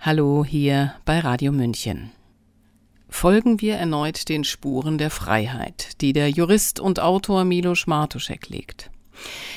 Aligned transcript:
Hallo 0.00 0.44
hier 0.44 0.94
bei 1.04 1.18
Radio 1.18 1.50
München. 1.50 2.12
Folgen 3.08 3.60
wir 3.60 3.74
erneut 3.74 4.28
den 4.28 4.44
Spuren 4.44 4.96
der 4.96 5.10
Freiheit, 5.10 6.00
die 6.00 6.12
der 6.12 6.30
Jurist 6.30 6.78
und 6.78 7.00
Autor 7.00 7.44
Milos 7.44 7.88
Martuszek 7.88 8.48
legt. 8.48 8.92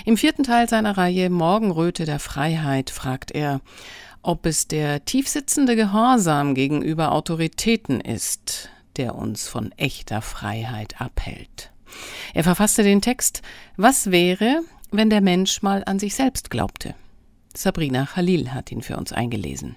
Im 0.04 0.18
vierten 0.18 0.42
Teil 0.42 0.68
seiner 0.68 0.98
Reihe 0.98 1.30
Morgenröte 1.30 2.06
der 2.06 2.18
Freiheit 2.18 2.90
fragt 2.90 3.30
er, 3.30 3.62
ob 4.24 4.48
es 4.48 4.68
der 4.68 5.06
tiefsitzende 5.06 5.75
Gehorsam 5.75 6.55
gegenüber 6.55 7.12
Autoritäten 7.12 8.02
ist, 8.02 8.70
der 8.98 9.14
uns 9.14 9.48
von 9.48 9.71
echter 9.73 10.23
Freiheit 10.23 11.00
abhält. 11.00 11.71
Er 12.34 12.44
verfasste 12.44 12.82
den 12.82 13.02
Text 13.02 13.44
Was 13.78 14.10
wäre, 14.10 14.64
wenn 14.89 15.12
der 15.12 15.21
Mensch 15.21 15.62
mal 15.62 15.84
an 15.86 16.00
sich 16.00 16.16
selbst 16.16 16.50
glaubte? 16.50 16.96
Sabrina 17.55 18.08
Khalil 18.08 18.52
hat 18.55 18.71
ihn 18.71 18.82
für 18.82 18.98
uns 18.98 19.14
eingelesen. 19.14 19.76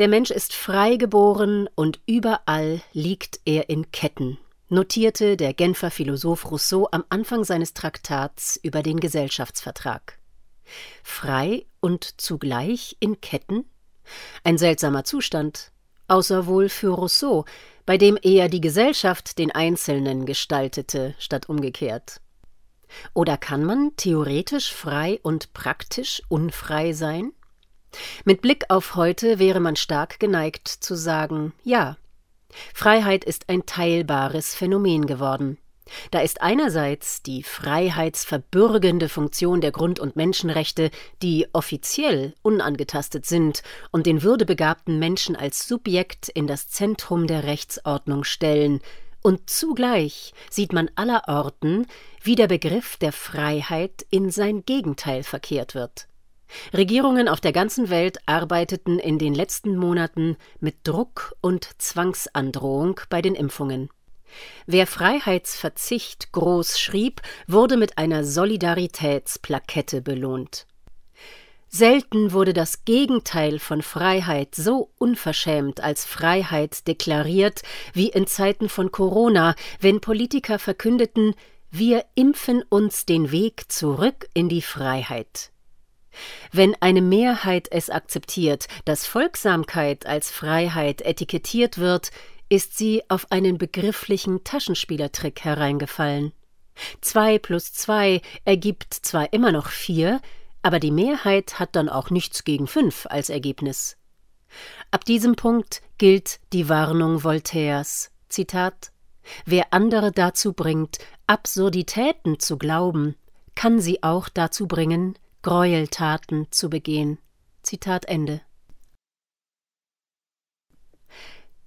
Der 0.00 0.08
Mensch 0.08 0.30
ist 0.30 0.54
frei 0.54 0.96
geboren 0.96 1.68
und 1.74 2.00
überall 2.06 2.80
liegt 2.94 3.38
er 3.44 3.68
in 3.68 3.92
Ketten, 3.92 4.38
notierte 4.70 5.36
der 5.36 5.52
Genfer 5.52 5.90
Philosoph 5.90 6.50
Rousseau 6.50 6.88
am 6.90 7.04
Anfang 7.10 7.44
seines 7.44 7.74
Traktats 7.74 8.58
über 8.62 8.82
den 8.82 8.98
Gesellschaftsvertrag. 8.98 10.18
Frei 11.02 11.66
und 11.80 12.18
zugleich 12.18 12.96
in 13.00 13.20
Ketten? 13.20 13.66
Ein 14.42 14.56
seltsamer 14.56 15.04
Zustand, 15.04 15.70
außer 16.08 16.46
wohl 16.46 16.70
für 16.70 16.94
Rousseau, 16.94 17.44
bei 17.84 17.98
dem 17.98 18.18
eher 18.22 18.48
die 18.48 18.62
Gesellschaft 18.62 19.36
den 19.36 19.50
Einzelnen 19.50 20.24
gestaltete, 20.24 21.14
statt 21.18 21.50
umgekehrt. 21.50 22.22
Oder 23.12 23.36
kann 23.36 23.64
man 23.64 23.94
theoretisch 23.96 24.72
frei 24.72 25.20
und 25.22 25.52
praktisch 25.52 26.22
unfrei 26.30 26.94
sein? 26.94 27.34
Mit 28.24 28.42
Blick 28.42 28.64
auf 28.68 28.94
heute 28.94 29.38
wäre 29.38 29.60
man 29.60 29.76
stark 29.76 30.20
geneigt 30.20 30.68
zu 30.68 30.94
sagen, 30.94 31.52
ja. 31.64 31.96
Freiheit 32.74 33.24
ist 33.24 33.48
ein 33.48 33.64
teilbares 33.66 34.54
Phänomen 34.54 35.06
geworden. 35.06 35.58
Da 36.10 36.20
ist 36.20 36.40
einerseits 36.40 37.22
die 37.22 37.42
freiheitsverbürgende 37.42 39.08
Funktion 39.08 39.60
der 39.60 39.72
Grund- 39.72 40.00
und 40.00 40.16
Menschenrechte, 40.16 40.90
die 41.22 41.46
offiziell 41.52 42.34
unangetastet 42.42 43.26
sind 43.26 43.62
und 43.90 44.06
den 44.06 44.22
würdebegabten 44.22 44.98
Menschen 44.98 45.36
als 45.36 45.66
Subjekt 45.66 46.28
in 46.28 46.46
das 46.46 46.68
Zentrum 46.68 47.26
der 47.26 47.44
Rechtsordnung 47.44 48.24
stellen, 48.24 48.80
und 49.22 49.50
zugleich 49.50 50.32
sieht 50.48 50.72
man 50.72 50.90
allerorten, 50.94 51.86
wie 52.22 52.36
der 52.36 52.46
Begriff 52.46 52.96
der 52.96 53.12
Freiheit 53.12 54.06
in 54.10 54.30
sein 54.30 54.64
Gegenteil 54.64 55.24
verkehrt 55.24 55.74
wird. 55.74 56.08
Regierungen 56.72 57.28
auf 57.28 57.40
der 57.40 57.52
ganzen 57.52 57.90
Welt 57.90 58.18
arbeiteten 58.26 58.98
in 58.98 59.18
den 59.18 59.34
letzten 59.34 59.76
Monaten 59.76 60.36
mit 60.60 60.76
Druck 60.84 61.34
und 61.40 61.68
Zwangsandrohung 61.78 63.00
bei 63.08 63.22
den 63.22 63.34
Impfungen. 63.34 63.88
Wer 64.66 64.86
Freiheitsverzicht 64.86 66.32
groß 66.32 66.78
schrieb, 66.78 67.20
wurde 67.46 67.76
mit 67.76 67.98
einer 67.98 68.24
Solidaritätsplakette 68.24 70.02
belohnt. 70.02 70.66
Selten 71.72 72.32
wurde 72.32 72.52
das 72.52 72.84
Gegenteil 72.84 73.60
von 73.60 73.82
Freiheit 73.82 74.56
so 74.56 74.90
unverschämt 74.98 75.80
als 75.80 76.04
Freiheit 76.04 76.88
deklariert 76.88 77.62
wie 77.92 78.08
in 78.08 78.26
Zeiten 78.26 78.68
von 78.68 78.90
Corona, 78.90 79.54
wenn 79.78 80.00
Politiker 80.00 80.58
verkündeten, 80.58 81.34
wir 81.70 82.04
impfen 82.16 82.64
uns 82.68 83.06
den 83.06 83.30
Weg 83.30 83.70
zurück 83.70 84.28
in 84.34 84.48
die 84.48 84.62
Freiheit. 84.62 85.52
Wenn 86.52 86.74
eine 86.80 87.02
Mehrheit 87.02 87.68
es 87.70 87.90
akzeptiert, 87.90 88.66
dass 88.84 89.06
Folgsamkeit 89.06 90.06
als 90.06 90.30
Freiheit 90.30 91.02
etikettiert 91.02 91.78
wird, 91.78 92.10
ist 92.48 92.76
sie 92.76 93.02
auf 93.08 93.30
einen 93.30 93.58
begrifflichen 93.58 94.42
Taschenspielertrick 94.42 95.44
hereingefallen. 95.44 96.32
Zwei 97.00 97.38
plus 97.38 97.72
zwei 97.72 98.20
ergibt 98.44 98.92
zwar 98.94 99.32
immer 99.32 99.52
noch 99.52 99.68
vier, 99.68 100.20
aber 100.62 100.80
die 100.80 100.90
Mehrheit 100.90 101.58
hat 101.58 101.76
dann 101.76 101.88
auch 101.88 102.10
nichts 102.10 102.44
gegen 102.44 102.66
fünf 102.66 103.06
als 103.08 103.30
Ergebnis. 103.30 103.96
Ab 104.90 105.04
diesem 105.04 105.36
Punkt 105.36 105.80
gilt 105.98 106.40
die 106.52 106.68
Warnung 106.68 107.22
Voltaires. 107.22 108.10
Zitat 108.28 108.92
Wer 109.44 109.72
andere 109.72 110.10
dazu 110.12 110.52
bringt, 110.52 110.98
Absurditäten 111.26 112.40
zu 112.40 112.58
glauben, 112.58 113.14
kann 113.54 113.80
sie 113.80 114.02
auch 114.02 114.28
dazu 114.28 114.66
bringen, 114.66 115.16
Gräueltaten 115.42 116.48
zu 116.50 116.68
begehen. 116.68 117.16
Zitat 117.62 118.04
Ende. 118.04 118.42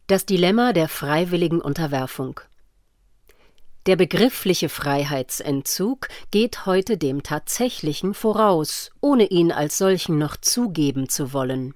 Das 0.05 0.27
Dilemma 0.27 0.73
der 0.73 0.87
freiwilligen 0.87 1.59
Unterwerfung. 1.59 2.39
Der 3.87 3.95
begriffliche 3.95 4.69
Freiheitsentzug 4.69 6.07
geht 6.29 6.67
heute 6.67 6.99
dem 6.99 7.23
tatsächlichen 7.23 8.13
voraus, 8.13 8.91
ohne 9.01 9.25
ihn 9.25 9.51
als 9.51 9.79
solchen 9.79 10.19
noch 10.19 10.37
zugeben 10.37 11.09
zu 11.09 11.33
wollen. 11.33 11.73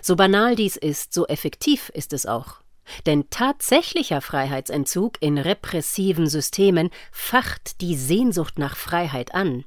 So 0.00 0.16
banal 0.16 0.56
dies 0.56 0.78
ist, 0.78 1.12
so 1.12 1.26
effektiv 1.26 1.90
ist 1.90 2.14
es 2.14 2.24
auch. 2.24 2.62
Denn 3.04 3.28
tatsächlicher 3.28 4.22
Freiheitsentzug 4.22 5.20
in 5.20 5.36
repressiven 5.36 6.26
Systemen 6.26 6.88
facht 7.12 7.82
die 7.82 7.96
Sehnsucht 7.96 8.58
nach 8.58 8.78
Freiheit 8.78 9.34
an. 9.34 9.64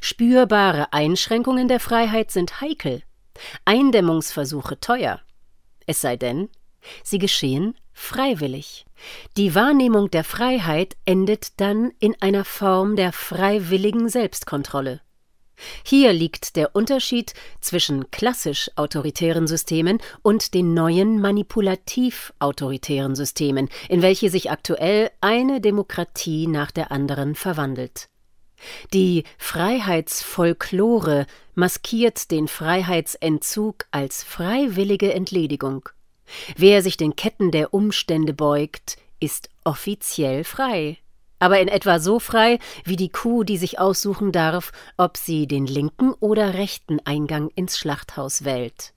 Spürbare 0.00 0.92
Einschränkungen 0.92 1.68
der 1.68 1.80
Freiheit 1.80 2.30
sind 2.30 2.60
heikel, 2.60 3.02
Eindämmungsversuche 3.64 4.80
teuer. 4.80 5.20
Es 5.86 6.00
sei 6.00 6.16
denn, 6.16 6.48
sie 7.02 7.18
geschehen 7.18 7.74
freiwillig. 7.92 8.86
Die 9.36 9.54
Wahrnehmung 9.54 10.10
der 10.10 10.24
Freiheit 10.24 10.96
endet 11.04 11.60
dann 11.60 11.92
in 11.98 12.14
einer 12.20 12.44
Form 12.44 12.96
der 12.96 13.12
freiwilligen 13.12 14.08
Selbstkontrolle. 14.08 15.00
Hier 15.84 16.12
liegt 16.12 16.54
der 16.56 16.76
Unterschied 16.76 17.34
zwischen 17.60 18.10
klassisch 18.10 18.70
autoritären 18.76 19.48
Systemen 19.48 19.98
und 20.22 20.54
den 20.54 20.72
neuen 20.72 21.20
manipulativ 21.20 22.32
autoritären 22.38 23.16
Systemen, 23.16 23.68
in 23.88 24.02
welche 24.02 24.30
sich 24.30 24.50
aktuell 24.50 25.10
eine 25.20 25.60
Demokratie 25.60 26.46
nach 26.46 26.70
der 26.70 26.92
anderen 26.92 27.34
verwandelt. 27.34 28.08
Die 28.92 29.24
Freiheitsfolklore 29.38 31.26
maskiert 31.54 32.30
den 32.30 32.48
Freiheitsentzug 32.48 33.86
als 33.90 34.24
freiwillige 34.24 35.12
Entledigung. 35.12 35.88
Wer 36.56 36.82
sich 36.82 36.96
den 36.96 37.16
Ketten 37.16 37.50
der 37.50 37.72
Umstände 37.72 38.34
beugt, 38.34 38.96
ist 39.20 39.48
offiziell 39.64 40.44
frei. 40.44 40.98
Aber 41.40 41.60
in 41.60 41.68
etwa 41.68 42.00
so 42.00 42.18
frei 42.18 42.58
wie 42.84 42.96
die 42.96 43.10
Kuh, 43.10 43.44
die 43.44 43.58
sich 43.58 43.78
aussuchen 43.78 44.32
darf, 44.32 44.72
ob 44.96 45.16
sie 45.16 45.46
den 45.46 45.66
linken 45.66 46.12
oder 46.14 46.54
rechten 46.54 46.98
Eingang 47.04 47.48
ins 47.54 47.78
Schlachthaus 47.78 48.44
wählt. 48.44 48.92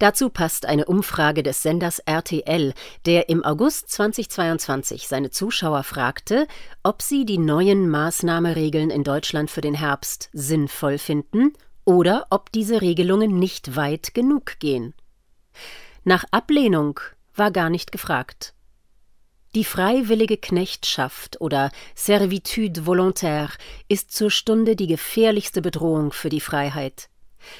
Dazu 0.00 0.30
passt 0.30 0.64
eine 0.64 0.86
Umfrage 0.86 1.42
des 1.42 1.62
Senders 1.62 1.98
RTL, 1.98 2.72
der 3.04 3.28
im 3.28 3.44
August 3.44 3.90
2022 3.90 5.06
seine 5.06 5.28
Zuschauer 5.28 5.82
fragte, 5.82 6.48
ob 6.82 7.02
sie 7.02 7.26
die 7.26 7.36
neuen 7.36 7.86
Maßnahmeregeln 7.90 8.88
in 8.88 9.04
Deutschland 9.04 9.50
für 9.50 9.60
den 9.60 9.74
Herbst 9.74 10.30
sinnvoll 10.32 10.96
finden 10.96 11.52
oder 11.84 12.26
ob 12.30 12.50
diese 12.50 12.80
Regelungen 12.80 13.38
nicht 13.38 13.76
weit 13.76 14.14
genug 14.14 14.58
gehen. 14.58 14.94
Nach 16.02 16.24
Ablehnung 16.30 16.98
war 17.34 17.50
gar 17.50 17.68
nicht 17.68 17.92
gefragt. 17.92 18.54
Die 19.54 19.64
freiwillige 19.64 20.38
Knechtschaft 20.38 21.42
oder 21.42 21.70
Servitude 21.94 22.86
volontaire 22.86 23.52
ist 23.88 24.12
zur 24.12 24.30
Stunde 24.30 24.76
die 24.76 24.86
gefährlichste 24.86 25.60
Bedrohung 25.60 26.12
für 26.12 26.30
die 26.30 26.40
Freiheit. 26.40 27.10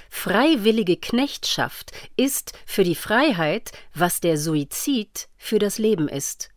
Freiwillige 0.09 0.97
Knechtschaft 0.97 1.93
ist 2.17 2.53
für 2.67 2.85
die 2.85 2.95
Freiheit, 2.95 3.73
was 3.95 4.21
der 4.21 4.37
Suizid 4.37 5.29
für 5.37 5.59
das 5.59 5.79
Leben 5.79 6.09
ist. 6.09 6.51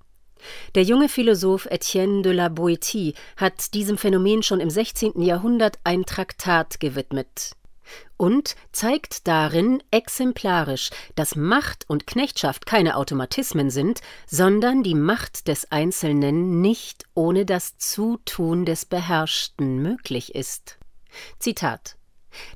Der 0.76 0.84
junge 0.84 1.08
Philosoph 1.08 1.66
Etienne 1.68 2.22
de 2.22 2.34
la 2.34 2.48
Boétie 2.48 3.14
hat 3.38 3.74
diesem 3.74 3.98
Phänomen 3.98 4.44
schon 4.44 4.60
im 4.60 4.70
16. 4.70 5.22
Jahrhundert 5.22 5.80
ein 5.84 6.06
Traktat 6.06 6.80
gewidmet 6.80 7.52
und 8.18 8.56
zeigt 8.72 9.28
darin 9.28 9.84
exemplarisch, 9.92 10.90
dass 11.16 11.36
Macht 11.36 11.90
und 11.90 12.08
Knechtschaft 12.08 12.66
keine 12.66 12.96
Automatismen 12.96 13.70
sind, 13.70 14.02
sondern 14.28 14.84
die 14.84 14.96
Macht 14.96 15.48
des 15.48 15.72
Einzelnen 15.72 16.62
nicht 16.62 17.04
ohne 17.14 17.46
das 17.46 17.78
Zutun 17.78 18.66
des 18.66 18.86
Beherrschten 18.86 19.82
möglich 19.82 20.36
ist. 20.36 20.78
Zitat 21.40 21.98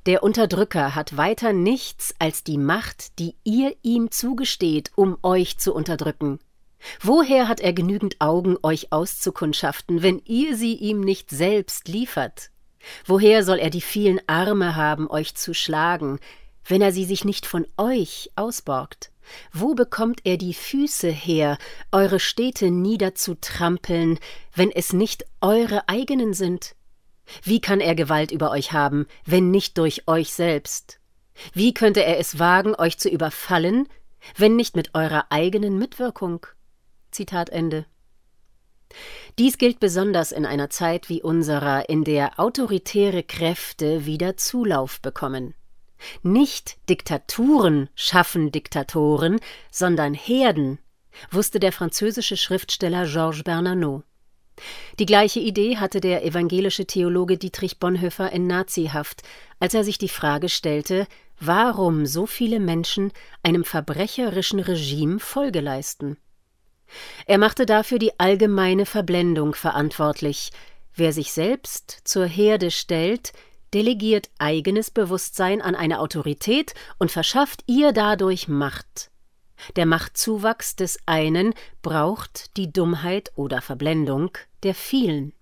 der 0.05 0.23
Unterdrücker 0.23 0.95
hat 0.95 1.17
weiter 1.17 1.53
nichts 1.53 2.15
als 2.19 2.43
die 2.43 2.57
Macht, 2.57 3.19
die 3.19 3.35
ihr 3.43 3.75
ihm 3.81 4.11
zugesteht, 4.11 4.91
um 4.95 5.17
euch 5.23 5.57
zu 5.57 5.73
unterdrücken. 5.73 6.39
Woher 7.01 7.47
hat 7.47 7.59
er 7.59 7.73
genügend 7.73 8.21
Augen, 8.21 8.57
euch 8.63 8.91
auszukundschaften, 8.91 10.03
wenn 10.03 10.21
ihr 10.25 10.55
sie 10.55 10.75
ihm 10.75 11.01
nicht 11.01 11.29
selbst 11.29 11.87
liefert? 11.87 12.51
Woher 13.05 13.43
soll 13.43 13.57
er 13.57 13.69
die 13.69 13.81
vielen 13.81 14.21
Arme 14.27 14.75
haben, 14.75 15.09
euch 15.09 15.35
zu 15.35 15.53
schlagen, 15.53 16.19
wenn 16.65 16.81
er 16.81 16.91
sie 16.91 17.05
sich 17.05 17.25
nicht 17.25 17.45
von 17.45 17.65
euch 17.77 18.31
ausborgt? 18.35 19.11
Wo 19.51 19.75
bekommt 19.75 20.21
er 20.23 20.37
die 20.37 20.53
Füße 20.53 21.09
her, 21.09 21.57
eure 21.91 22.19
Städte 22.19 22.71
niederzutrampeln, 22.71 24.19
wenn 24.55 24.71
es 24.71 24.93
nicht 24.93 25.25
eure 25.41 25.89
eigenen 25.89 26.33
sind? 26.33 26.76
Wie 27.43 27.61
kann 27.61 27.79
er 27.79 27.95
Gewalt 27.95 28.31
über 28.31 28.51
euch 28.51 28.71
haben, 28.71 29.07
wenn 29.25 29.51
nicht 29.51 29.77
durch 29.77 30.07
euch 30.07 30.33
selbst? 30.33 30.99
Wie 31.53 31.73
könnte 31.73 32.03
er 32.03 32.19
es 32.19 32.39
wagen, 32.39 32.75
euch 32.75 32.97
zu 32.97 33.09
überfallen, 33.09 33.87
wenn 34.35 34.55
nicht 34.55 34.75
mit 34.75 34.95
eurer 34.95 35.25
eigenen 35.29 35.77
Mitwirkung? 35.77 36.45
Zitat 37.11 37.49
Ende. 37.49 37.85
Dies 39.37 39.57
gilt 39.57 39.79
besonders 39.79 40.31
in 40.31 40.45
einer 40.45 40.69
Zeit 40.69 41.09
wie 41.09 41.21
unserer, 41.21 41.89
in 41.89 42.03
der 42.03 42.39
autoritäre 42.39 43.23
Kräfte 43.23 44.05
wieder 44.05 44.37
Zulauf 44.37 45.01
bekommen. 45.01 45.53
Nicht 46.23 46.77
Diktaturen 46.89 47.89
schaffen 47.95 48.51
Diktatoren, 48.51 49.39
sondern 49.71 50.13
Herden, 50.13 50.79
wusste 51.31 51.59
der 51.59 51.71
französische 51.71 52.37
Schriftsteller 52.37 53.05
Georges 53.05 53.43
Bernanos. 53.43 54.03
Die 54.99 55.05
gleiche 55.05 55.39
Idee 55.39 55.77
hatte 55.77 56.01
der 56.01 56.25
evangelische 56.25 56.85
Theologe 56.85 57.37
Dietrich 57.37 57.79
Bonhoeffer 57.79 58.31
in 58.31 58.47
Nazihaft, 58.47 59.21
als 59.59 59.73
er 59.73 59.83
sich 59.83 59.97
die 59.97 60.09
Frage 60.09 60.49
stellte, 60.49 61.07
warum 61.39 62.05
so 62.05 62.25
viele 62.25 62.59
Menschen 62.59 63.11
einem 63.43 63.63
verbrecherischen 63.63 64.59
Regime 64.59 65.19
Folge 65.19 65.61
leisten. 65.61 66.17
Er 67.25 67.37
machte 67.37 67.65
dafür 67.65 67.99
die 67.99 68.19
allgemeine 68.19 68.85
Verblendung 68.85 69.53
verantwortlich. 69.53 70.51
Wer 70.95 71.13
sich 71.13 71.31
selbst 71.31 72.01
zur 72.05 72.25
Herde 72.25 72.71
stellt, 72.71 73.33
delegiert 73.73 74.29
eigenes 74.39 74.89
Bewusstsein 74.89 75.61
an 75.61 75.75
eine 75.75 75.99
Autorität 75.99 76.73
und 76.97 77.11
verschafft 77.11 77.63
ihr 77.67 77.91
dadurch 77.91 78.47
Macht. 78.47 79.11
Der 79.75 79.85
Machtzuwachs 79.85 80.75
des 80.75 80.99
einen 81.05 81.53
braucht 81.81 82.55
die 82.57 82.71
Dummheit 82.71 83.31
oder 83.35 83.61
Verblendung 83.61 84.31
der 84.63 84.75
vielen. 84.75 85.33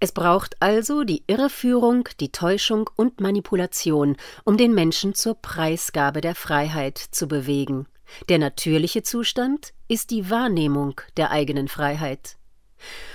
Es 0.00 0.12
braucht 0.12 0.60
also 0.60 1.02
die 1.02 1.24
Irreführung, 1.26 2.08
die 2.20 2.30
Täuschung 2.30 2.88
und 2.94 3.20
Manipulation, 3.20 4.16
um 4.44 4.56
den 4.56 4.72
Menschen 4.72 5.14
zur 5.14 5.34
Preisgabe 5.34 6.20
der 6.20 6.36
Freiheit 6.36 6.98
zu 6.98 7.26
bewegen. 7.26 7.86
Der 8.28 8.38
natürliche 8.38 9.02
Zustand 9.02 9.72
ist 9.88 10.10
die 10.10 10.30
Wahrnehmung 10.30 11.00
der 11.16 11.30
eigenen 11.30 11.68
Freiheit. 11.68 12.36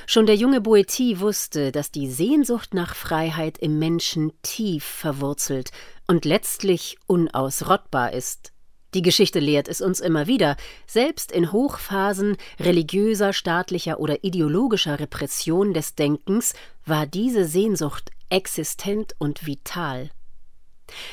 Schon 0.05 0.25
der 0.25 0.35
junge 0.35 0.59
Boetie 0.59 1.19
wusste, 1.19 1.71
dass 1.71 1.89
die 1.89 2.11
Sehnsucht 2.11 2.73
nach 2.73 2.95
Freiheit 2.95 3.57
im 3.57 3.79
Menschen 3.79 4.33
tief 4.41 4.83
verwurzelt 4.83 5.71
und 6.07 6.25
letztlich 6.25 6.97
unausrottbar 7.07 8.13
ist. 8.13 8.52
Die 8.93 9.01
Geschichte 9.01 9.39
lehrt 9.39 9.67
es 9.67 9.81
uns 9.81 9.99
immer 9.99 10.27
wieder, 10.27 10.55
selbst 10.85 11.31
in 11.31 11.51
Hochphasen 11.51 12.37
religiöser, 12.59 13.33
staatlicher 13.33 13.99
oder 13.99 14.23
ideologischer 14.23 14.99
Repression 14.99 15.73
des 15.73 15.95
Denkens 15.95 16.53
war 16.85 17.07
diese 17.07 17.45
Sehnsucht 17.45 18.11
existent 18.29 19.15
und 19.17 19.47
vital. 19.47 20.11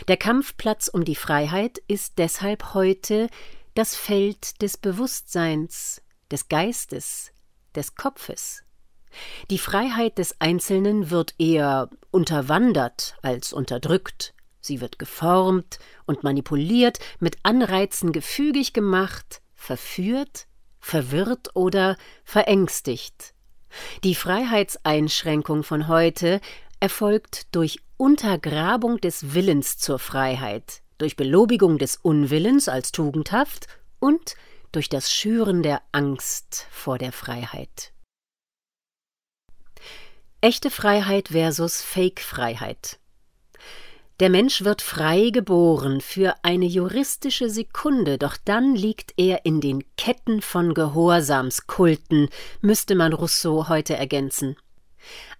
Der 0.09 0.17
Kampfplatz 0.17 0.88
um 0.88 1.05
die 1.05 1.15
Freiheit 1.15 1.79
ist 1.88 2.19
deshalb 2.19 2.75
heute 2.75 3.29
das 3.75 3.97
Feld 3.97 4.61
des 4.61 4.76
Bewusstseins, 4.76 6.03
des 6.31 6.49
Geistes, 6.49 7.33
des 7.75 7.94
Kopfes. 7.94 8.62
Die 9.50 9.59
Freiheit 9.59 10.19
des 10.19 10.41
Einzelnen 10.41 11.11
wird 11.11 11.35
eher 11.38 11.88
unterwandert 12.11 13.17
als 13.23 13.53
unterdrückt, 13.53 14.35
sie 14.61 14.81
wird 14.81 14.99
geformt 14.99 15.79
und 16.07 16.23
manipuliert, 16.23 16.99
mit 17.19 17.39
Anreizen 17.43 18.12
gefügig 18.12 18.73
gemacht, 18.73 19.41
verführt, 19.55 20.47
verwirrt 20.79 21.55
oder 21.55 21.97
verängstigt. 22.25 23.35
Die 24.05 24.15
Freiheitseinschränkung 24.15 25.62
von 25.62 25.89
heute 25.89 26.41
erfolgt 26.81 27.55
durch 27.55 27.81
Untergrabung 27.97 28.99
des 29.01 29.35
Willens 29.35 29.79
zur 29.79 29.99
Freiheit, 29.99 30.83
durch 30.99 31.17
Belobigung 31.17 31.79
des 31.79 31.97
Unwillens 31.97 32.69
als 32.69 32.93
tugendhaft 32.93 33.67
und 33.99 34.35
durch 34.73 34.89
das 34.89 35.12
Schüren 35.12 35.62
der 35.62 35.83
Angst 35.93 36.67
vor 36.71 36.99
der 36.99 37.12
Freiheit. 37.12 37.93
Echte 40.41 40.71
Freiheit 40.71 41.29
versus 41.29 41.83
Fake-Freiheit. 41.83 43.00
Der 44.21 44.29
Mensch 44.29 44.65
wird 44.65 44.83
frei 44.83 45.31
geboren 45.31 46.03
für 46.03 46.35
eine 46.43 46.67
juristische 46.67 47.49
Sekunde, 47.49 48.19
doch 48.19 48.37
dann 48.45 48.75
liegt 48.75 49.15
er 49.17 49.47
in 49.47 49.63
den 49.63 49.83
Ketten 49.97 50.43
von 50.43 50.75
Gehorsamskulten, 50.75 52.29
müsste 52.61 52.97
man 52.97 53.15
Rousseau 53.15 53.71
heute 53.71 53.97
ergänzen. 53.97 54.57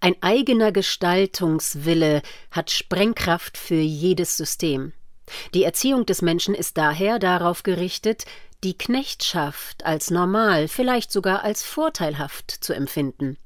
Ein 0.01 0.15
eigener 0.23 0.73
Gestaltungswille 0.73 2.23
hat 2.51 2.71
Sprengkraft 2.71 3.59
für 3.59 3.75
jedes 3.75 4.39
System. 4.39 4.95
Die 5.53 5.65
Erziehung 5.65 6.07
des 6.07 6.23
Menschen 6.23 6.55
ist 6.55 6.79
daher 6.79 7.19
darauf 7.19 7.63
gerichtet, 7.63 8.25
die 8.65 8.79
Knechtschaft 8.79 9.85
als 9.85 10.11
normal, 10.11 10.69
vielleicht 10.69 11.13
sogar 11.13 11.45
als 11.45 11.63
vorteilhaft 11.63 12.51
zu 12.51 12.73
empfinden. 12.73 13.37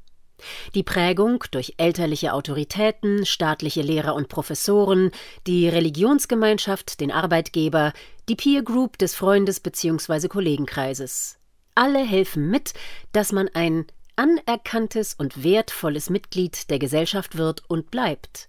Die 0.74 0.82
Prägung 0.82 1.44
durch 1.50 1.74
elterliche 1.76 2.32
Autoritäten, 2.32 3.24
staatliche 3.24 3.82
Lehrer 3.82 4.14
und 4.14 4.28
Professoren, 4.28 5.10
die 5.46 5.68
Religionsgemeinschaft, 5.68 7.00
den 7.00 7.10
Arbeitgeber, 7.10 7.92
die 8.28 8.36
Peer 8.36 8.62
Group 8.62 8.98
des 8.98 9.14
Freundes- 9.14 9.60
bzw. 9.60 10.28
Kollegenkreises. 10.28 11.38
Alle 11.74 12.04
helfen 12.04 12.50
mit, 12.50 12.74
dass 13.12 13.32
man 13.32 13.48
ein 13.54 13.86
anerkanntes 14.16 15.14
und 15.14 15.42
wertvolles 15.42 16.10
Mitglied 16.10 16.70
der 16.70 16.78
Gesellschaft 16.78 17.36
wird 17.36 17.62
und 17.68 17.90
bleibt. 17.90 18.48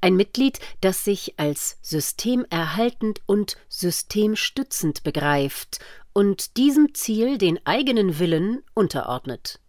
Ein 0.00 0.16
Mitglied, 0.16 0.60
das 0.80 1.04
sich 1.04 1.34
als 1.38 1.78
systemerhaltend 1.82 3.20
und 3.26 3.56
systemstützend 3.68 5.02
begreift 5.02 5.78
und 6.12 6.56
diesem 6.56 6.94
Ziel 6.94 7.38
den 7.38 7.64
eigenen 7.66 8.18
Willen 8.18 8.62
unterordnet. 8.74 9.60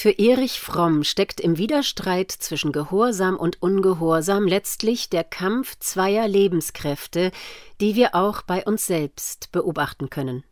Für 0.00 0.12
Erich 0.12 0.60
Fromm 0.60 1.02
steckt 1.02 1.40
im 1.40 1.58
Widerstreit 1.58 2.30
zwischen 2.30 2.70
Gehorsam 2.70 3.36
und 3.36 3.60
Ungehorsam 3.60 4.46
letztlich 4.46 5.10
der 5.10 5.24
Kampf 5.24 5.76
zweier 5.80 6.28
Lebenskräfte, 6.28 7.32
die 7.80 7.96
wir 7.96 8.14
auch 8.14 8.42
bei 8.42 8.64
uns 8.64 8.86
selbst 8.86 9.50
beobachten 9.50 10.08
können. 10.08 10.44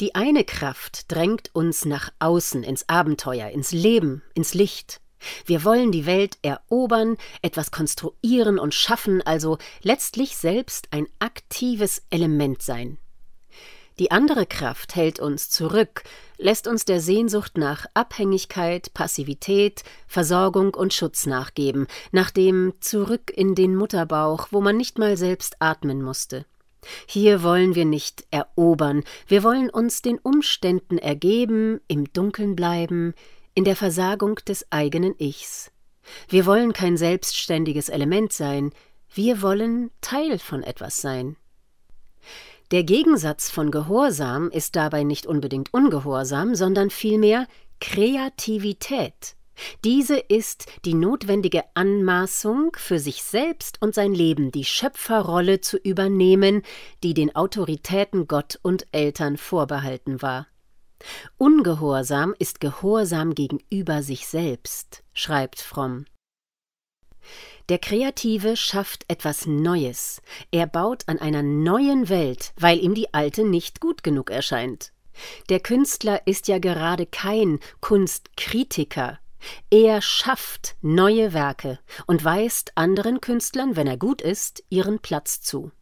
Die 0.00 0.14
eine 0.14 0.44
Kraft 0.44 1.10
drängt 1.10 1.50
uns 1.52 1.84
nach 1.84 2.12
außen 2.20 2.62
ins 2.62 2.88
Abenteuer, 2.88 3.48
ins 3.48 3.72
Leben, 3.72 4.22
ins 4.34 4.54
Licht. 4.54 5.00
Wir 5.46 5.64
wollen 5.64 5.90
die 5.90 6.06
Welt 6.06 6.38
erobern, 6.42 7.16
etwas 7.42 7.72
konstruieren 7.72 8.60
und 8.60 8.72
schaffen, 8.72 9.20
also 9.20 9.58
letztlich 9.82 10.36
selbst 10.36 10.86
ein 10.92 11.08
aktives 11.18 12.04
Element 12.10 12.62
sein. 12.62 12.98
Die 13.98 14.10
andere 14.10 14.44
Kraft 14.44 14.94
hält 14.94 15.20
uns 15.20 15.48
zurück, 15.48 16.02
lässt 16.36 16.66
uns 16.66 16.84
der 16.84 17.00
Sehnsucht 17.00 17.56
nach 17.56 17.86
Abhängigkeit, 17.94 18.92
Passivität, 18.92 19.84
Versorgung 20.06 20.74
und 20.74 20.92
Schutz 20.92 21.24
nachgeben, 21.24 21.86
nach 22.12 22.30
dem 22.30 22.74
Zurück 22.80 23.32
in 23.34 23.54
den 23.54 23.74
Mutterbauch, 23.74 24.48
wo 24.50 24.60
man 24.60 24.76
nicht 24.76 24.98
mal 24.98 25.16
selbst 25.16 25.56
atmen 25.60 26.02
musste. 26.02 26.44
Hier 27.06 27.42
wollen 27.42 27.74
wir 27.74 27.86
nicht 27.86 28.26
erobern, 28.30 29.02
wir 29.26 29.42
wollen 29.42 29.70
uns 29.70 30.02
den 30.02 30.18
Umständen 30.18 30.98
ergeben, 30.98 31.80
im 31.88 32.12
Dunkeln 32.12 32.54
bleiben, 32.54 33.14
in 33.54 33.64
der 33.64 33.76
Versagung 33.76 34.36
des 34.46 34.70
eigenen 34.70 35.14
Ichs. 35.18 35.72
Wir 36.28 36.44
wollen 36.44 36.74
kein 36.74 36.98
selbstständiges 36.98 37.88
Element 37.88 38.32
sein, 38.32 38.72
wir 39.14 39.40
wollen 39.40 39.90
Teil 40.02 40.38
von 40.38 40.62
etwas 40.62 41.00
sein. 41.00 41.36
Der 42.72 42.82
Gegensatz 42.82 43.48
von 43.48 43.70
Gehorsam 43.70 44.50
ist 44.50 44.74
dabei 44.74 45.04
nicht 45.04 45.26
unbedingt 45.26 45.72
Ungehorsam, 45.72 46.56
sondern 46.56 46.90
vielmehr 46.90 47.46
Kreativität. 47.80 49.36
Diese 49.84 50.18
ist 50.18 50.66
die 50.84 50.94
notwendige 50.94 51.62
Anmaßung, 51.74 52.72
für 52.76 52.98
sich 52.98 53.22
selbst 53.22 53.80
und 53.80 53.94
sein 53.94 54.12
Leben 54.12 54.50
die 54.50 54.64
Schöpferrolle 54.64 55.60
zu 55.60 55.78
übernehmen, 55.78 56.62
die 57.04 57.14
den 57.14 57.34
Autoritäten 57.36 58.26
Gott 58.26 58.58
und 58.62 58.86
Eltern 58.90 59.36
vorbehalten 59.36 60.20
war. 60.20 60.48
Ungehorsam 61.38 62.34
ist 62.38 62.60
Gehorsam 62.60 63.34
gegenüber 63.34 64.02
sich 64.02 64.26
selbst, 64.26 65.04
schreibt 65.12 65.60
Fromm. 65.60 66.06
Der 67.68 67.78
Kreative 67.78 68.56
schafft 68.56 69.04
etwas 69.08 69.46
Neues. 69.46 70.22
Er 70.52 70.66
baut 70.66 71.04
an 71.08 71.18
einer 71.18 71.42
neuen 71.42 72.08
Welt, 72.08 72.52
weil 72.56 72.78
ihm 72.78 72.94
die 72.94 73.12
alte 73.12 73.44
nicht 73.44 73.80
gut 73.80 74.02
genug 74.02 74.30
erscheint. 74.30 74.92
Der 75.48 75.60
Künstler 75.60 76.26
ist 76.26 76.46
ja 76.46 76.58
gerade 76.58 77.06
kein 77.06 77.58
Kunstkritiker. 77.80 79.18
Er 79.70 80.02
schafft 80.02 80.76
neue 80.80 81.32
Werke 81.32 81.78
und 82.06 82.24
weist 82.24 82.72
anderen 82.76 83.20
Künstlern, 83.20 83.76
wenn 83.76 83.86
er 83.86 83.96
gut 83.96 84.22
ist, 84.22 84.62
ihren 84.68 85.00
Platz 85.00 85.40
zu. 85.40 85.72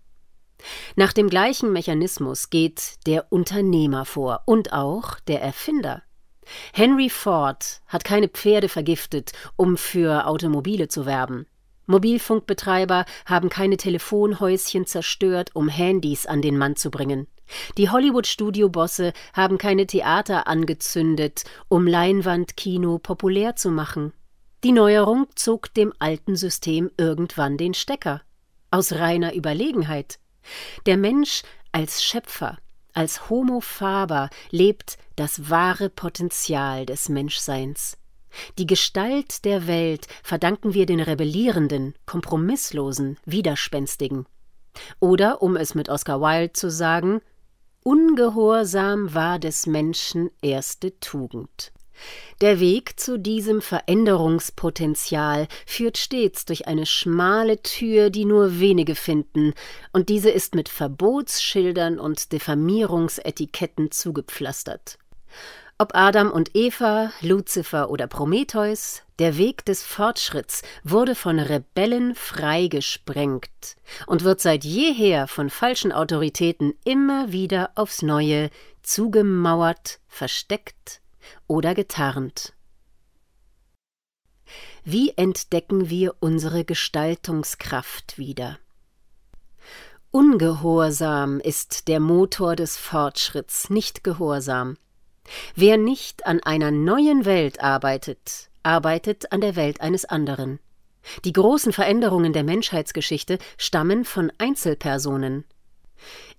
Nach 0.96 1.12
dem 1.12 1.28
gleichen 1.28 1.72
Mechanismus 1.72 2.50
geht 2.50 2.94
der 3.06 3.30
Unternehmer 3.30 4.04
vor 4.04 4.42
und 4.46 4.72
auch 4.72 5.18
der 5.20 5.42
Erfinder. 5.42 6.02
Henry 6.72 7.10
Ford 7.10 7.80
hat 7.86 8.04
keine 8.04 8.28
Pferde 8.28 8.68
vergiftet, 8.68 9.32
um 9.56 9.76
für 9.76 10.26
Automobile 10.26 10.88
zu 10.88 11.06
werben. 11.06 11.46
Mobilfunkbetreiber 11.86 13.04
haben 13.26 13.50
keine 13.50 13.76
Telefonhäuschen 13.76 14.86
zerstört, 14.86 15.50
um 15.54 15.68
Handys 15.68 16.26
an 16.26 16.40
den 16.40 16.56
Mann 16.56 16.76
zu 16.76 16.90
bringen. 16.90 17.26
Die 17.76 17.90
Hollywood-Studiobosse 17.90 19.12
haben 19.34 19.58
keine 19.58 19.86
Theater 19.86 20.46
angezündet, 20.46 21.44
um 21.68 21.86
Leinwandkino 21.86 22.98
populär 22.98 23.56
zu 23.56 23.70
machen. 23.70 24.12
Die 24.64 24.72
Neuerung 24.72 25.26
zog 25.34 25.74
dem 25.74 25.92
alten 25.98 26.36
System 26.36 26.90
irgendwann 26.96 27.58
den 27.58 27.74
Stecker. 27.74 28.22
Aus 28.70 28.92
reiner 28.92 29.34
Überlegenheit. 29.34 30.18
Der 30.86 30.96
Mensch 30.96 31.42
als 31.70 32.02
Schöpfer, 32.02 32.58
als 32.94 33.28
Homo 33.28 33.60
faber 33.60 34.30
lebt 34.50 34.98
das 35.16 35.50
wahre 35.50 35.90
Potenzial 35.90 36.86
des 36.86 37.08
Menschseins. 37.08 37.98
Die 38.58 38.66
Gestalt 38.66 39.44
der 39.44 39.66
Welt 39.66 40.06
verdanken 40.22 40.74
wir 40.74 40.86
den 40.86 41.00
rebellierenden, 41.00 41.94
kompromisslosen, 42.06 43.18
widerspenstigen. 43.24 44.26
Oder, 44.98 45.42
um 45.42 45.56
es 45.56 45.74
mit 45.74 45.88
Oscar 45.88 46.20
Wilde 46.20 46.52
zu 46.52 46.70
sagen, 46.70 47.20
Ungehorsam 47.84 49.12
war 49.12 49.38
des 49.38 49.66
Menschen 49.66 50.30
erste 50.40 50.98
Tugend. 51.00 51.70
Der 52.40 52.58
Weg 52.60 52.98
zu 52.98 53.18
diesem 53.18 53.62
Veränderungspotenzial 53.62 55.46
führt 55.66 55.98
stets 55.98 56.44
durch 56.44 56.66
eine 56.66 56.84
schmale 56.84 57.62
Tür, 57.62 58.10
die 58.10 58.24
nur 58.24 58.58
wenige 58.58 58.94
finden, 58.94 59.54
und 59.92 60.08
diese 60.08 60.30
ist 60.30 60.54
mit 60.54 60.68
Verbotsschildern 60.68 61.98
und 61.98 62.32
Diffamierungsetiketten 62.32 63.90
zugepflastert. 63.92 64.98
Ob 65.76 65.90
Adam 65.94 66.30
und 66.30 66.54
Eva, 66.54 67.10
Luzifer 67.20 67.90
oder 67.90 68.06
Prometheus, 68.06 69.02
der 69.18 69.36
Weg 69.36 69.64
des 69.64 69.82
Fortschritts 69.82 70.62
wurde 70.84 71.16
von 71.16 71.38
Rebellen 71.40 72.14
freigesprengt 72.14 73.76
und 74.06 74.22
wird 74.22 74.40
seit 74.40 74.64
jeher 74.64 75.26
von 75.26 75.50
falschen 75.50 75.92
Autoritäten 75.92 76.74
immer 76.84 77.32
wieder 77.32 77.70
aufs 77.74 78.02
Neue 78.02 78.50
zugemauert, 78.82 79.98
versteckt 80.06 81.00
oder 81.46 81.74
getarnt. 81.74 82.52
Wie 84.84 85.10
entdecken 85.16 85.88
wir 85.88 86.14
unsere 86.20 86.64
Gestaltungskraft 86.64 88.18
wieder? 88.18 88.58
Ungehorsam 90.10 91.40
ist 91.40 91.88
der 91.88 92.00
Motor 92.00 92.54
des 92.54 92.76
Fortschritts, 92.76 93.70
nicht 93.70 94.04
Gehorsam. 94.04 94.76
Wer 95.54 95.76
nicht 95.76 96.26
an 96.26 96.40
einer 96.42 96.70
neuen 96.70 97.24
Welt 97.24 97.60
arbeitet, 97.60 98.50
arbeitet 98.62 99.32
an 99.32 99.40
der 99.40 99.56
Welt 99.56 99.80
eines 99.80 100.04
anderen. 100.04 100.60
Die 101.24 101.32
großen 101.32 101.72
Veränderungen 101.72 102.32
der 102.32 102.44
Menschheitsgeschichte 102.44 103.38
stammen 103.56 104.04
von 104.04 104.32
Einzelpersonen. 104.38 105.44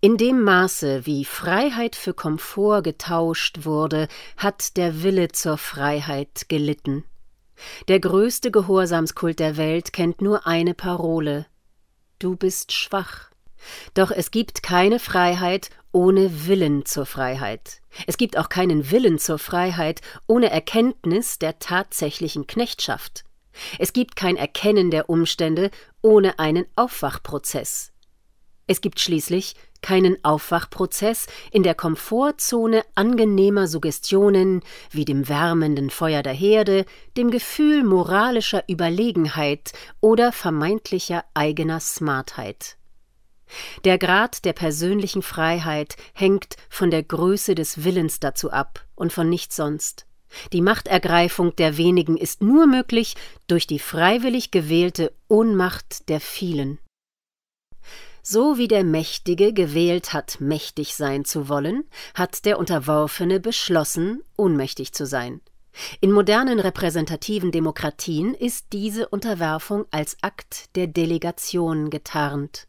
In 0.01 0.17
dem 0.17 0.43
Maße, 0.43 1.05
wie 1.05 1.25
Freiheit 1.25 1.95
für 1.95 2.13
Komfort 2.13 2.83
getauscht 2.83 3.65
wurde, 3.65 4.07
hat 4.37 4.77
der 4.77 5.03
Wille 5.03 5.29
zur 5.29 5.57
Freiheit 5.57 6.47
gelitten. 6.47 7.03
Der 7.87 7.99
größte 7.99 8.51
Gehorsamskult 8.51 9.39
der 9.39 9.57
Welt 9.57 9.93
kennt 9.93 10.21
nur 10.21 10.45
eine 10.45 10.73
Parole 10.73 11.45
Du 12.19 12.35
bist 12.35 12.71
schwach. 12.71 13.29
Doch 13.93 14.11
es 14.11 14.31
gibt 14.31 14.63
keine 14.63 14.99
Freiheit 14.99 15.69
ohne 15.91 16.47
Willen 16.47 16.85
zur 16.85 17.05
Freiheit. 17.05 17.81
Es 18.07 18.17
gibt 18.17 18.37
auch 18.37 18.49
keinen 18.49 18.89
Willen 18.91 19.19
zur 19.19 19.37
Freiheit 19.37 20.01
ohne 20.27 20.49
Erkenntnis 20.49 21.39
der 21.39 21.59
tatsächlichen 21.59 22.47
Knechtschaft. 22.47 23.25
Es 23.79 23.93
gibt 23.93 24.15
kein 24.15 24.37
Erkennen 24.37 24.91
der 24.91 25.09
Umstände 25.09 25.71
ohne 26.01 26.39
einen 26.39 26.65
Aufwachprozess. 26.75 27.91
Es 28.67 28.81
gibt 28.81 28.99
schließlich 28.99 29.55
keinen 29.81 30.17
Aufwachprozess 30.23 31.27
in 31.51 31.61
der 31.61 31.75
Komfortzone 31.75 32.83
angenehmer 32.95 33.67
Suggestionen 33.67 34.61
wie 34.89 35.05
dem 35.05 35.29
wärmenden 35.29 35.91
Feuer 35.91 36.23
der 36.23 36.33
Herde, 36.33 36.85
dem 37.15 37.29
Gefühl 37.29 37.83
moralischer 37.83 38.63
Überlegenheit 38.67 39.73
oder 40.01 40.31
vermeintlicher 40.31 41.23
eigener 41.35 41.79
Smartheit. 41.79 42.77
Der 43.83 43.99
Grad 43.99 44.43
der 44.43 44.53
persönlichen 44.53 45.21
Freiheit 45.21 45.97
hängt 46.15 46.55
von 46.67 46.89
der 46.89 47.03
Größe 47.03 47.53
des 47.53 47.83
Willens 47.83 48.19
dazu 48.19 48.49
ab 48.49 48.83
und 48.95 49.13
von 49.13 49.29
nichts 49.29 49.55
sonst. 49.55 50.07
Die 50.51 50.61
Machtergreifung 50.61 51.55
der 51.55 51.77
wenigen 51.77 52.17
ist 52.17 52.41
nur 52.41 52.65
möglich 52.65 53.15
durch 53.45 53.67
die 53.67 53.79
freiwillig 53.79 54.49
gewählte 54.49 55.13
Ohnmacht 55.27 56.09
der 56.09 56.19
vielen. 56.19 56.79
So 58.27 58.57
wie 58.57 58.67
der 58.67 58.83
Mächtige 58.83 59.53
gewählt 59.53 60.11
hat, 60.11 60.37
mächtig 60.39 60.95
sein 60.95 61.25
zu 61.25 61.47
wollen, 61.47 61.83
hat 62.15 62.43
der 62.45 62.57
Unterworfene 62.57 63.39
beschlossen, 63.39 64.23
ohnmächtig 64.35 64.93
zu 64.93 65.05
sein. 65.05 65.41
In 66.01 66.11
modernen 66.11 66.59
repräsentativen 66.59 67.51
Demokratien 67.51 68.33
ist 68.33 68.65
diese 68.73 69.09
Unterwerfung 69.09 69.85
als 69.91 70.17
Akt 70.23 70.75
der 70.75 70.87
Delegation 70.87 71.91
getarnt. 71.91 72.65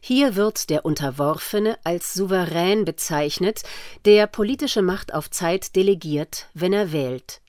Hier 0.00 0.36
wird 0.36 0.70
der 0.70 0.84
Unterworfene 0.84 1.76
als 1.82 2.14
souverän 2.14 2.84
bezeichnet, 2.84 3.64
der 4.04 4.28
politische 4.28 4.80
Macht 4.80 5.12
auf 5.12 5.28
Zeit 5.28 5.74
delegiert, 5.74 6.46
wenn 6.54 6.72
er 6.72 6.92
wählt. 6.92 7.40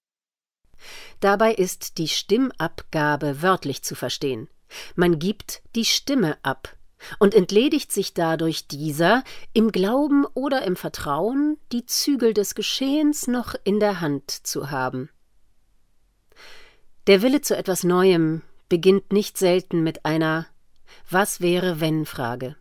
Dabei 1.19 1.53
ist 1.53 1.99
die 1.99 2.07
Stimmabgabe 2.07 3.43
wörtlich 3.43 3.83
zu 3.83 3.93
verstehen. 3.93 4.47
Man 4.95 5.19
gibt 5.19 5.61
die 5.75 5.85
Stimme 5.85 6.37
ab 6.41 6.75
und 7.19 7.33
entledigt 7.33 7.91
sich 7.91 8.13
dadurch 8.13 8.67
dieser, 8.67 9.23
im 9.53 9.71
Glauben 9.71 10.25
oder 10.33 10.63
im 10.63 10.75
Vertrauen, 10.75 11.57
die 11.71 11.85
Zügel 11.85 12.33
des 12.33 12.55
Geschehens 12.55 13.27
noch 13.27 13.55
in 13.63 13.79
der 13.79 14.01
Hand 14.01 14.29
zu 14.31 14.71
haben. 14.71 15.09
Der 17.07 17.21
Wille 17.21 17.41
zu 17.41 17.57
etwas 17.57 17.83
Neuem 17.83 18.41
beginnt 18.69 19.11
nicht 19.11 19.37
selten 19.37 19.83
mit 19.83 20.05
einer 20.05 20.47
was 21.09 21.41
wäre 21.41 21.79
wenn 21.79 22.05
Frage. 22.05 22.55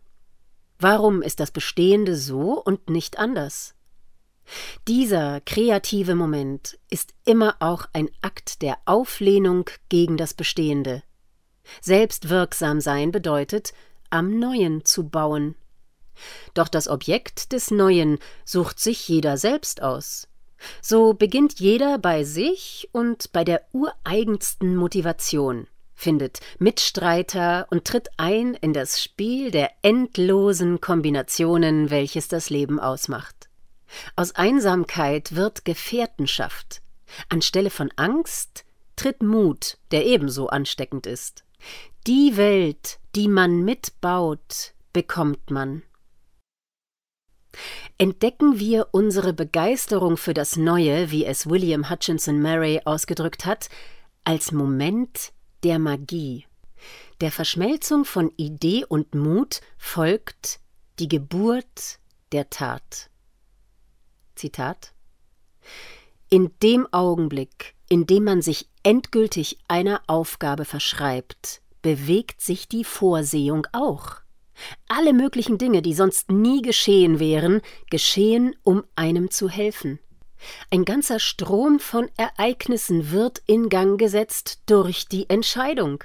Warum 0.79 1.21
ist 1.21 1.39
das 1.39 1.51
Bestehende 1.51 2.15
so 2.15 2.61
und 2.61 2.89
nicht 2.89 3.19
anders? 3.19 3.75
Dieser 4.87 5.39
kreative 5.41 6.15
Moment 6.15 6.77
ist 6.89 7.13
immer 7.25 7.55
auch 7.59 7.85
ein 7.93 8.09
Akt 8.21 8.61
der 8.61 8.77
Auflehnung 8.85 9.69
gegen 9.89 10.17
das 10.17 10.33
Bestehende. 10.33 11.03
Selbstwirksam 11.79 12.81
sein 12.81 13.11
bedeutet, 13.11 13.73
am 14.11 14.39
Neuen 14.39 14.85
zu 14.85 15.09
bauen. 15.09 15.55
Doch 16.53 16.67
das 16.67 16.87
Objekt 16.87 17.51
des 17.51 17.71
Neuen 17.71 18.19
sucht 18.45 18.79
sich 18.79 19.07
jeder 19.07 19.37
selbst 19.37 19.81
aus. 19.81 20.27
So 20.81 21.13
beginnt 21.13 21.59
jeder 21.59 21.97
bei 21.97 22.23
sich 22.23 22.89
und 22.91 23.31
bei 23.31 23.43
der 23.43 23.65
ureigensten 23.71 24.75
Motivation 24.75 25.67
findet 26.01 26.39
Mitstreiter 26.57 27.67
und 27.69 27.85
tritt 27.85 28.09
ein 28.17 28.55
in 28.55 28.73
das 28.73 29.01
Spiel 29.01 29.51
der 29.51 29.69
endlosen 29.83 30.81
Kombinationen, 30.81 31.89
welches 31.89 32.27
das 32.27 32.49
Leben 32.49 32.79
ausmacht. 32.79 33.49
Aus 34.15 34.33
Einsamkeit 34.35 35.35
wird 35.35 35.63
Gefährtenschaft. 35.63 36.81
Anstelle 37.29 37.69
von 37.69 37.91
Angst 37.97 38.65
tritt 38.95 39.21
Mut, 39.21 39.77
der 39.91 40.05
ebenso 40.05 40.47
ansteckend 40.47 41.05
ist. 41.05 41.43
Die 42.07 42.35
Welt, 42.35 42.99
die 43.15 43.27
man 43.27 43.63
mitbaut, 43.63 44.73
bekommt 44.93 45.51
man. 45.51 45.83
Entdecken 47.97 48.59
wir 48.59 48.87
unsere 48.91 49.33
Begeisterung 49.33 50.17
für 50.17 50.33
das 50.33 50.55
Neue, 50.55 51.11
wie 51.11 51.25
es 51.25 51.49
William 51.49 51.89
Hutchinson 51.89 52.41
Murray 52.41 52.81
ausgedrückt 52.85 53.45
hat, 53.45 53.69
als 54.23 54.51
Moment 54.51 55.33
der 55.63 55.79
Magie. 55.79 56.45
Der 57.19 57.31
Verschmelzung 57.31 58.05
von 58.05 58.31
Idee 58.37 58.85
und 58.85 59.13
Mut 59.13 59.61
folgt 59.77 60.59
die 60.99 61.07
Geburt 61.07 61.99
der 62.31 62.49
Tat. 62.49 63.09
Zitat 64.35 64.93
In 66.29 66.51
dem 66.63 66.87
Augenblick, 66.91 67.75
in 67.89 68.07
dem 68.07 68.23
man 68.23 68.41
sich 68.41 68.69
endgültig 68.83 69.59
einer 69.67 70.01
Aufgabe 70.07 70.65
verschreibt, 70.65 71.61
bewegt 71.81 72.41
sich 72.41 72.67
die 72.67 72.83
Vorsehung 72.83 73.67
auch. 73.71 74.21
Alle 74.87 75.13
möglichen 75.13 75.57
Dinge, 75.57 75.81
die 75.81 75.93
sonst 75.93 76.31
nie 76.31 76.61
geschehen 76.61 77.19
wären, 77.19 77.61
geschehen, 77.89 78.55
um 78.63 78.83
einem 78.95 79.31
zu 79.31 79.49
helfen. 79.49 79.99
Ein 80.69 80.85
ganzer 80.85 81.19
Strom 81.19 81.79
von 81.79 82.09
Ereignissen 82.17 83.11
wird 83.11 83.41
in 83.45 83.69
Gang 83.69 83.99
gesetzt 83.99 84.61
durch 84.65 85.07
die 85.07 85.29
Entscheidung. 85.29 86.03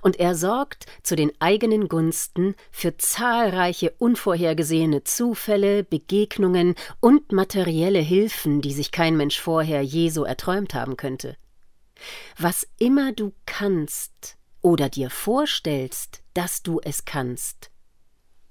Und 0.00 0.18
er 0.18 0.34
sorgt 0.34 0.86
zu 1.02 1.16
den 1.16 1.30
eigenen 1.38 1.88
Gunsten 1.88 2.54
für 2.70 2.96
zahlreiche 2.96 3.92
unvorhergesehene 3.98 5.04
Zufälle, 5.04 5.84
Begegnungen 5.84 6.74
und 7.00 7.30
materielle 7.32 7.98
Hilfen, 7.98 8.62
die 8.62 8.72
sich 8.72 8.90
kein 8.90 9.16
Mensch 9.16 9.38
vorher 9.38 9.82
je 9.82 10.08
so 10.08 10.24
erträumt 10.24 10.72
haben 10.72 10.96
könnte. 10.96 11.36
Was 12.38 12.66
immer 12.78 13.12
du 13.12 13.32
kannst 13.44 14.36
oder 14.66 14.88
dir 14.88 15.10
vorstellst, 15.10 16.24
dass 16.34 16.64
du 16.64 16.80
es 16.82 17.04
kannst, 17.04 17.70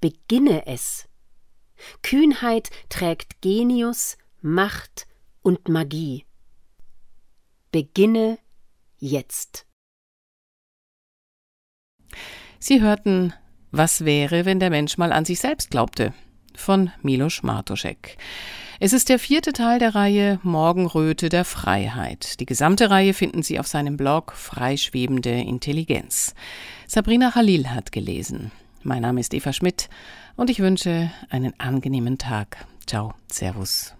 beginne 0.00 0.66
es. 0.66 1.10
Kühnheit 2.00 2.70
trägt 2.88 3.42
Genius, 3.42 4.16
Macht 4.40 5.06
und 5.42 5.68
Magie. 5.68 6.24
Beginne 7.70 8.38
jetzt. 8.96 9.66
Sie 12.58 12.80
hörten 12.80 13.34
Was 13.70 14.06
wäre, 14.06 14.46
wenn 14.46 14.58
der 14.58 14.70
Mensch 14.70 14.96
mal 14.96 15.12
an 15.12 15.26
sich 15.26 15.40
selbst 15.40 15.70
glaubte? 15.70 16.14
von 16.54 16.90
Milos 17.02 17.42
Martuszek. 17.42 18.16
Es 18.78 18.92
ist 18.92 19.08
der 19.08 19.18
vierte 19.18 19.52
Teil 19.54 19.78
der 19.78 19.94
Reihe 19.94 20.38
Morgenröte 20.42 21.30
der 21.30 21.46
Freiheit. 21.46 22.40
Die 22.40 22.46
gesamte 22.46 22.90
Reihe 22.90 23.14
finden 23.14 23.42
Sie 23.42 23.58
auf 23.58 23.66
seinem 23.66 23.96
Blog 23.96 24.32
Freischwebende 24.32 25.30
Intelligenz. 25.30 26.34
Sabrina 26.86 27.30
Khalil 27.30 27.70
hat 27.70 27.90
gelesen. 27.90 28.50
Mein 28.82 29.02
Name 29.02 29.20
ist 29.20 29.32
Eva 29.32 29.54
Schmidt 29.54 29.88
und 30.36 30.50
ich 30.50 30.60
wünsche 30.60 31.10
einen 31.30 31.58
angenehmen 31.58 32.18
Tag. 32.18 32.66
Ciao, 32.86 33.14
Servus. 33.28 33.95